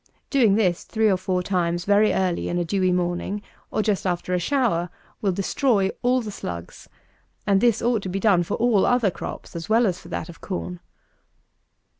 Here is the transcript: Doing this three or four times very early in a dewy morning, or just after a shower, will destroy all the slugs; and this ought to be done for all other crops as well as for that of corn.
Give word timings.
Doing 0.31 0.55
this 0.55 0.83
three 0.83 1.11
or 1.11 1.15
four 1.15 1.43
times 1.43 1.85
very 1.85 2.11
early 2.11 2.49
in 2.49 2.57
a 2.57 2.65
dewy 2.65 2.91
morning, 2.91 3.43
or 3.69 3.83
just 3.83 4.07
after 4.07 4.33
a 4.33 4.39
shower, 4.39 4.89
will 5.21 5.31
destroy 5.31 5.91
all 6.01 6.21
the 6.23 6.31
slugs; 6.31 6.89
and 7.45 7.61
this 7.61 7.83
ought 7.83 8.01
to 8.01 8.09
be 8.09 8.19
done 8.19 8.41
for 8.41 8.57
all 8.57 8.83
other 8.83 9.11
crops 9.11 9.55
as 9.55 9.69
well 9.69 9.85
as 9.85 9.99
for 9.99 10.07
that 10.07 10.27
of 10.27 10.41
corn. 10.41 10.79